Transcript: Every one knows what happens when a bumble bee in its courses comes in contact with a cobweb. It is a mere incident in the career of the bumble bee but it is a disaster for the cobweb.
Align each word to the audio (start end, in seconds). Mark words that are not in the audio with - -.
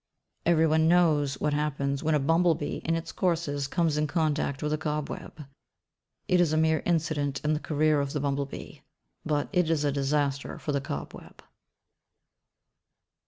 Every 0.47 0.65
one 0.65 0.87
knows 0.87 1.39
what 1.39 1.53
happens 1.53 2.01
when 2.01 2.15
a 2.15 2.19
bumble 2.19 2.55
bee 2.55 2.81
in 2.85 2.95
its 2.95 3.11
courses 3.11 3.67
comes 3.67 3.97
in 3.97 4.07
contact 4.07 4.63
with 4.63 4.73
a 4.73 4.77
cobweb. 4.79 5.45
It 6.27 6.41
is 6.41 6.51
a 6.51 6.57
mere 6.57 6.81
incident 6.87 7.39
in 7.43 7.53
the 7.53 7.59
career 7.59 8.01
of 8.01 8.11
the 8.13 8.19
bumble 8.19 8.47
bee 8.47 8.81
but 9.23 9.47
it 9.53 9.69
is 9.69 9.83
a 9.85 9.91
disaster 9.91 10.57
for 10.57 10.71
the 10.71 10.81
cobweb. 10.81 11.43